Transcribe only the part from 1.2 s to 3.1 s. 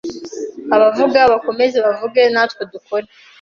bakomeze bavuge natwe dukore